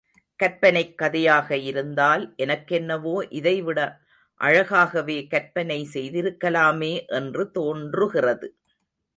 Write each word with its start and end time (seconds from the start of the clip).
கற்பனைக் 0.39 0.97
கதையாக 0.97 1.57
இருந்தால், 1.63 2.23
எனக்கென்னவோ 2.37 3.15
இதைவிட 3.31 3.79
அழகாகவே 4.39 5.27
கற்பனை 5.27 5.79
செய்திருக்கலாமே 5.93 6.93
என்று 7.11 7.51
தோன்றுகிறது. 7.51 8.49